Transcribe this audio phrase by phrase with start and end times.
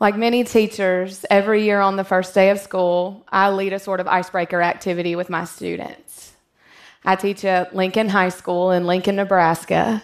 [0.00, 4.00] Like many teachers, every year on the first day of school, I lead a sort
[4.00, 6.32] of icebreaker activity with my students.
[7.04, 10.02] I teach at Lincoln High School in Lincoln, Nebraska,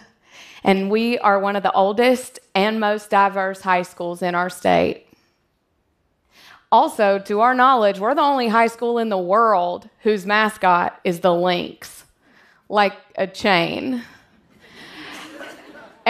[0.63, 5.05] and we are one of the oldest and most diverse high schools in our state.
[6.71, 11.21] Also, to our knowledge, we're the only high school in the world whose mascot is
[11.21, 12.03] the lynx,
[12.67, 14.03] like a chain.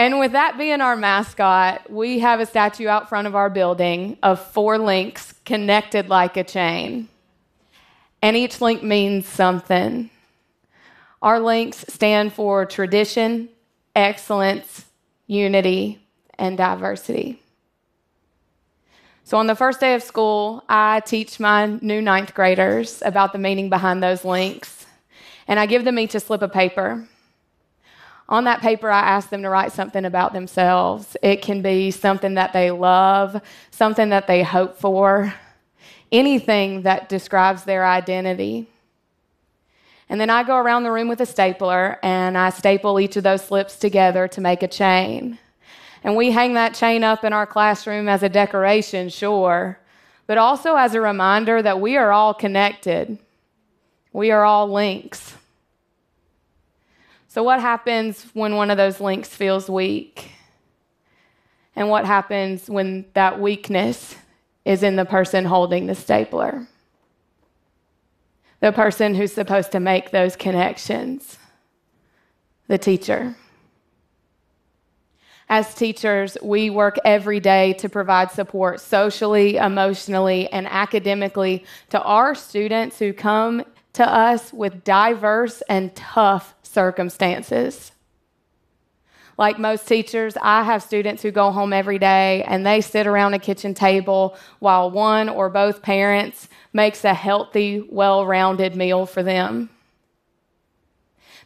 [0.00, 4.16] And with that being our mascot, we have a statue out front of our building
[4.22, 7.06] of four links connected like a chain.
[8.22, 10.08] And each link means something.
[11.20, 13.50] Our links stand for tradition,
[13.94, 14.86] excellence,
[15.26, 16.00] unity,
[16.38, 17.42] and diversity.
[19.24, 23.38] So, on the first day of school, I teach my new ninth graders about the
[23.38, 24.86] meaning behind those links.
[25.46, 27.06] And I give them each a slip of paper.
[28.30, 31.16] On that paper, I ask them to write something about themselves.
[31.20, 35.34] It can be something that they love, something that they hope for,
[36.12, 38.68] anything that describes their identity.
[40.08, 43.24] And then I go around the room with a stapler and I staple each of
[43.24, 45.38] those slips together to make a chain.
[46.04, 49.78] And we hang that chain up in our classroom as a decoration, sure,
[50.28, 53.18] but also as a reminder that we are all connected.
[54.12, 55.34] We are all links.
[57.32, 60.32] So, what happens when one of those links feels weak?
[61.76, 64.16] And what happens when that weakness
[64.64, 66.66] is in the person holding the stapler?
[68.58, 71.38] The person who's supposed to make those connections,
[72.66, 73.36] the teacher.
[75.48, 82.34] As teachers, we work every day to provide support socially, emotionally, and academically to our
[82.34, 87.92] students who come to us with diverse and tough circumstances.
[89.36, 93.34] Like most teachers, I have students who go home every day and they sit around
[93.34, 99.22] a kitchen table while one or both parents makes a healthy, well rounded meal for
[99.22, 99.70] them.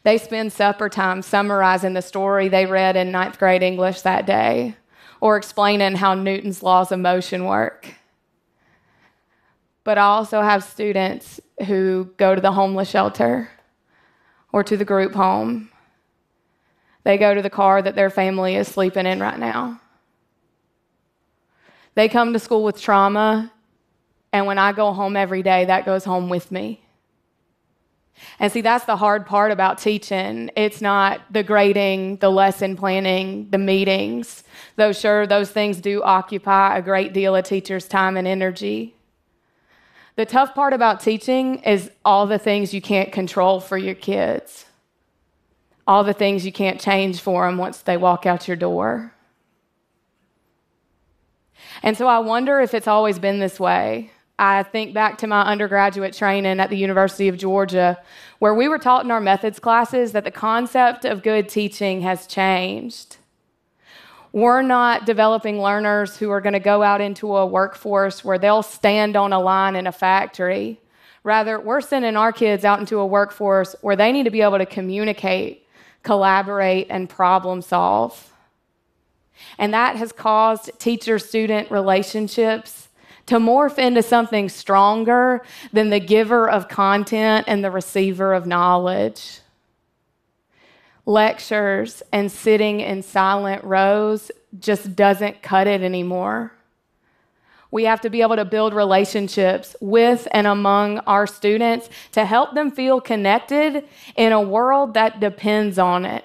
[0.03, 4.77] They spend supper time summarizing the story they read in ninth grade English that day
[5.21, 7.95] or explaining how Newton's laws of motion work.
[9.85, 13.51] But I also have students who go to the homeless shelter
[14.55, 15.69] or to the group home.
[17.03, 19.81] They go to the car that their family is sleeping in right now.
[21.97, 23.53] They come to school with trauma,
[24.33, 26.81] and when I go home every day, that goes home with me.
[28.39, 30.53] And see, that's the hard part about teaching.
[30.55, 34.45] It's not the grading, the lesson planning, the meetings.
[34.77, 38.95] Though, sure, those things do occupy a great deal of teachers' time and energy.
[40.17, 44.67] The tough part about teaching is all the things you can't control for your kids,
[45.87, 49.13] all the things you can't change for them once they walk out your door.
[51.83, 54.13] And so I wonder if it's always been this way.
[54.39, 57.99] I think back to my undergraduate training at the University of Georgia,
[58.39, 62.27] where we were taught in our methods classes that the concept of good teaching has
[62.27, 63.17] changed.
[64.35, 68.65] We're not developing learners who are going to go out into a workforce where they'll
[68.65, 70.81] stand on a line in a factory.
[71.23, 74.59] Rather, we're sending our kids out into a workforce where they need to be able
[74.59, 75.69] to communicate,
[76.03, 78.33] collaborate, and problem solve.
[79.57, 82.89] And that has caused teacher student relationships
[83.27, 89.43] to morph into something stronger than the giver of content and the receiver of knowledge
[91.07, 96.53] lectures and sitting in silent rows just doesn't cut it anymore.
[97.71, 102.55] We have to be able to build relationships with and among our students to help
[102.55, 103.85] them feel connected
[104.17, 106.25] in a world that depends on it.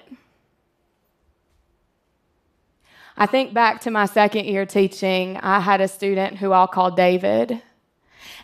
[3.16, 6.92] I think back to my second year teaching, I had a student who I'll call
[6.92, 7.60] David.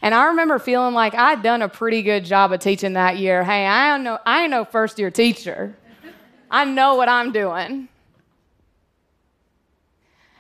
[0.03, 3.45] And I remember feeling like I'd done a pretty good job of teaching that year.
[3.45, 5.77] Hey, I know I ain't no first year teacher.
[6.51, 7.89] I know what I'm doing.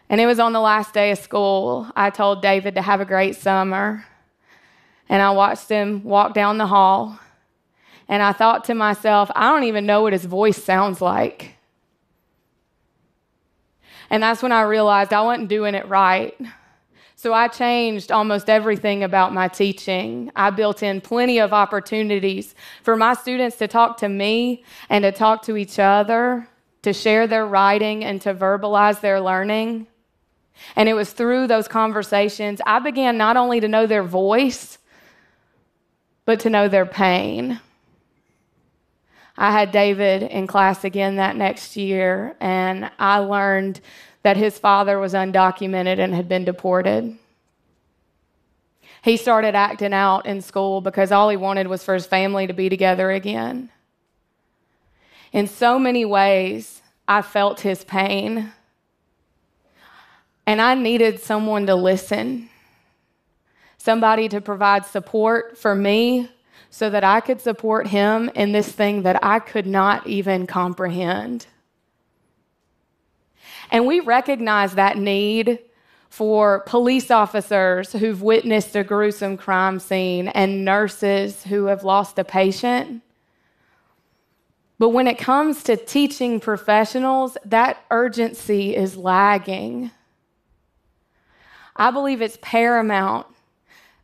[0.09, 1.91] And it was on the last day of school.
[1.97, 4.07] I told David to have a great summer.
[5.09, 7.19] And I watched him walk down the hall.
[8.09, 11.57] And I thought to myself, I don't even know what his voice sounds like.
[14.10, 16.39] And that's when I realized I wasn't doing it right.
[17.18, 20.30] So I changed almost everything about my teaching.
[20.36, 25.10] I built in plenty of opportunities for my students to talk to me and to
[25.13, 26.47] talk to each other,
[26.83, 29.86] to share their writing and to verbalize their learning.
[30.77, 34.77] And it was through those conversations I began not only to know their voice,
[36.27, 37.60] but to know their pain.
[39.38, 43.80] I had David in class again that next year, and I learned
[44.22, 47.16] that his father was undocumented and had been deported.
[49.03, 52.53] He started acting out in school because all he wanted was for his family to
[52.53, 53.71] be together again.
[55.33, 58.53] In so many ways, I felt his pain.
[60.47, 62.48] And I needed someone to listen,
[63.78, 66.30] somebody to provide support for me
[66.71, 71.47] so that I could support him in this thing that I could not even comprehend.
[73.71, 75.59] And we recognize that need
[76.09, 82.25] for police officers who've witnessed a gruesome crime scene and nurses who have lost a
[82.25, 83.03] patient.
[84.79, 89.91] But when it comes to teaching professionals, that urgency is lagging.
[91.75, 93.27] I believe it's paramount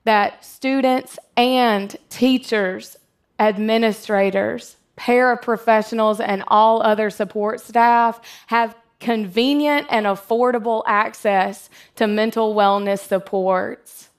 [0.05, 2.97] that students and teachers,
[3.39, 13.01] administrators, paraprofessionals, and all other support staff have convenient and affordable access to mental wellness
[13.01, 14.11] supports.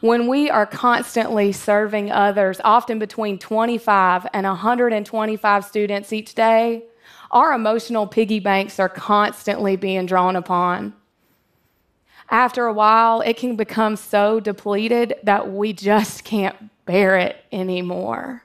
[0.00, 6.84] When we are constantly serving others, often between 25 and 125 students each day,
[7.30, 10.94] our emotional piggy banks are constantly being drawn upon
[12.30, 18.44] after a while, it can become so depleted that we just can't bear it anymore.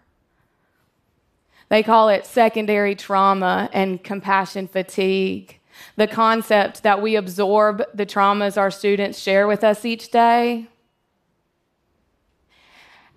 [1.69, 5.59] They call it secondary trauma and compassion fatigue.
[5.97, 10.67] The concept that we absorb the traumas our students share with us each day.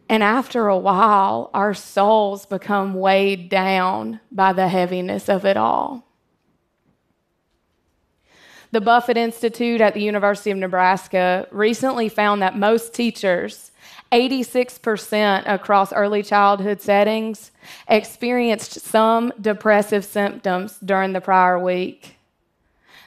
[0.09, 6.08] And after a while, our souls become weighed down by the heaviness of it all.
[8.71, 13.71] The Buffett Institute at the University of Nebraska recently found that most teachers,
[14.13, 17.51] 86% across early childhood settings,
[17.89, 22.17] experienced some depressive symptoms during the prior week.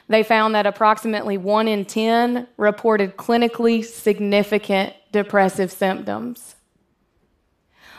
[0.08, 6.56] They found that approximately 1 in 10 reported clinically significant depressive symptoms.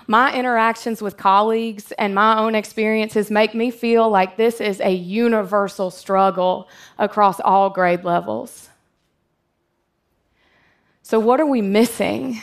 [0.07, 4.91] My interactions with colleagues and my own experiences make me feel like this is a
[4.91, 6.67] universal struggle
[6.97, 8.69] across all grade levels.
[11.03, 12.41] So, what are we missing?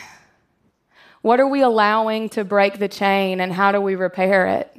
[1.22, 4.74] What are we allowing to break the chain, and how do we repair it?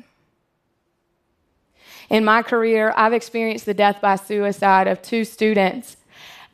[2.09, 5.97] In my career, I've experienced the death by suicide of two students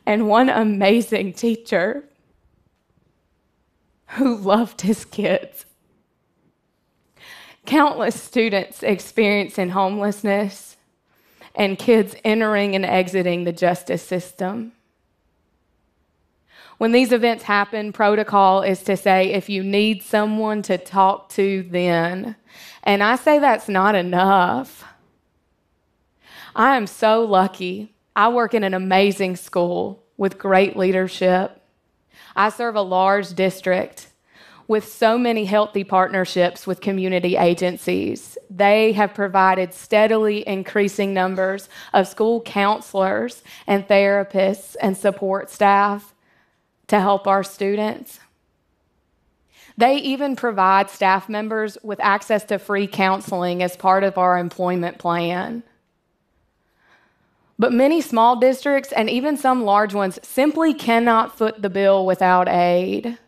[0.04, 2.04] and one amazing teacher
[4.12, 5.64] who loved his kids
[7.68, 10.78] countless students experiencing homelessness
[11.54, 14.72] and kids entering and exiting the justice system.
[16.78, 21.62] When these events happen, protocol is to say if you need someone to talk to,
[21.64, 22.36] then.
[22.84, 24.84] And I say that's not enough.
[26.56, 27.92] I am so lucky.
[28.16, 31.60] I work in an amazing school with great leadership.
[32.34, 34.08] I serve a large district
[34.68, 38.36] with so many healthy partnerships with community agencies.
[38.50, 46.14] They have provided steadily increasing numbers of school counselors and therapists and support staff
[46.88, 48.20] to help our students.
[49.78, 54.98] They even provide staff members with access to free counseling as part of our employment
[54.98, 55.62] plan.
[57.58, 62.48] But many small districts and even some large ones simply cannot foot the bill without
[62.48, 63.18] aid.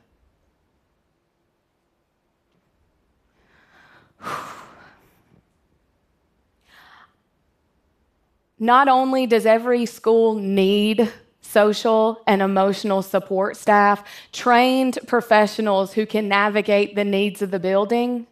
[8.63, 16.29] Not only does every school need social and emotional support staff, trained professionals who can
[16.29, 18.27] navigate the needs of the building,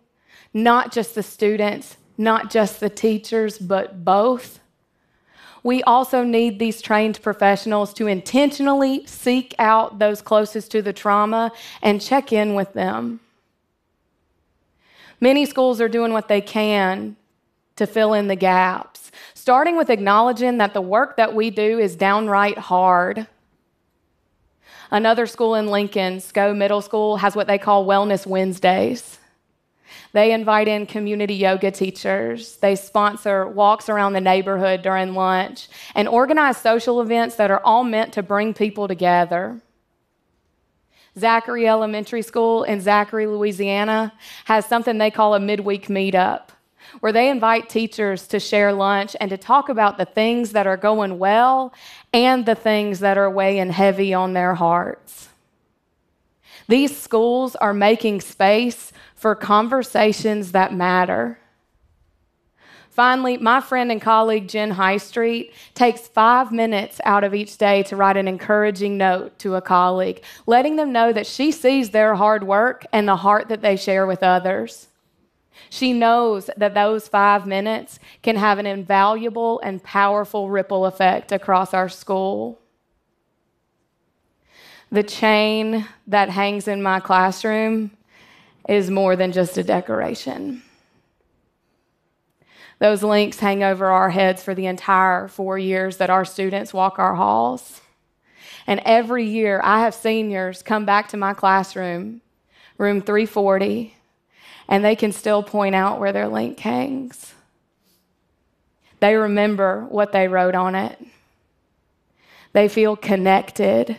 [0.52, 4.60] not just the students, not just the teachers, but both.
[5.62, 11.52] We also need these trained professionals to intentionally seek out those closest to the trauma
[11.82, 13.20] and check in with them.
[15.20, 17.16] Many schools are doing what they can
[17.76, 18.97] to fill in the gaps,
[19.48, 23.26] starting with acknowledging that the work that we do is downright hard.
[24.90, 29.16] Another school in Lincoln, Scott Middle School, has what they call Wellness Wednesdays.
[30.12, 32.58] They invite in community yoga teachers.
[32.58, 37.84] They sponsor walks around the neighborhood during lunch and organize social events that are all
[37.84, 39.62] meant to bring people together.
[41.18, 44.12] Zachary Elementary School in Zachary, Louisiana,
[44.44, 46.48] has something they call a midweek meetup,
[47.00, 50.76] where they invite teachers to share lunch and to talk about the things that are
[50.76, 51.72] going well
[52.12, 55.28] and the things that are weighing heavy on their hearts.
[56.68, 61.38] These schools are making space for conversations that matter.
[62.90, 67.94] Finally, my friend and colleague Jen Highstreet takes five minutes out of each day to
[67.94, 72.42] write an encouraging note to a colleague, letting them know that she sees their hard
[72.42, 74.88] work and the heart that they share with others.
[75.70, 81.74] She knows that those five minutes can have an invaluable and powerful ripple effect across
[81.74, 82.58] our school.
[84.90, 87.90] The chain that hangs in my classroom
[88.68, 90.62] is more than just a decoration.
[92.78, 96.98] Those links hang over our heads for the entire four years that our students walk
[96.98, 97.80] our halls.
[98.66, 102.20] And every year, I have seniors come back to my classroom,
[102.76, 103.96] room 340,
[104.68, 107.32] and they can still point out where their link hangs.
[109.00, 110.98] They remember what they wrote on it.
[112.52, 113.98] They feel connected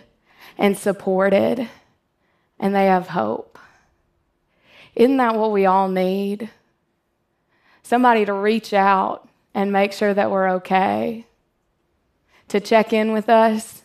[0.58, 1.70] and supported,
[2.60, 3.58] and they have hope.
[4.96, 6.50] Isn't that what we all need?
[7.90, 11.26] somebody to reach out and make sure that we're okay,
[12.48, 13.82] to check in with us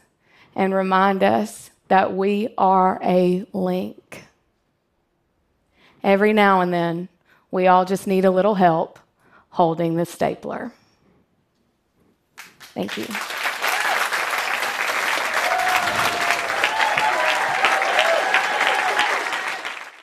[0.54, 4.24] and remind us that we are a link.
[6.04, 7.08] Every now and then,
[7.50, 8.98] we all just need a little help
[9.48, 10.72] holding the stapler.
[12.74, 13.06] Thank you.